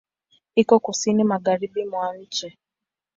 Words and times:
Iko 0.55 0.75
Kusini 0.79 1.23
magharibi 1.23 1.85
mwa 1.85 2.17
nchi. 2.17 2.57